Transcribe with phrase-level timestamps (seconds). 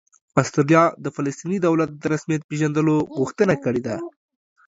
[0.41, 3.95] استرالیا د فلسطیني دولت د رسمیت پېژندلو غوښتنه کړې ده